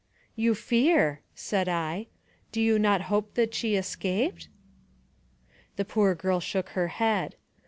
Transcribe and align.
"You 0.35 0.55
fear!" 0.55 1.21
said 1.35 1.69
I." 1.69 2.07
Do 2.51 2.59
you 2.59 2.79
not 2.79 3.01
hope 3.01 3.35
that 3.35 3.53
she 3.53 3.75
escaped?" 3.75 4.47
The 5.75 5.85
poor 5.85 6.15
girl 6.15 6.39
shook 6.39 6.69
her 6.69 6.87
head. 6.87 7.35